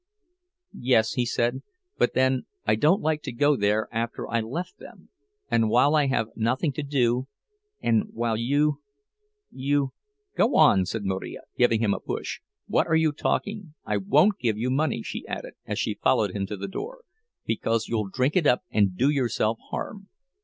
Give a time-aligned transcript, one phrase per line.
[0.79, 1.61] "Yes," he said;
[1.99, 6.29] "but then I don't like to go there after I left them—and while I have
[6.35, 7.27] nothing to do,
[7.81, 9.93] and while you—you—"
[10.35, 12.39] "Go on!" said Marija, giving him a push.
[12.65, 16.57] "What are you talking?—I won't give you money," she added, as she followed him to
[16.57, 17.03] the door,
[17.45, 20.07] "because you'll drink it up, and do yourself harm.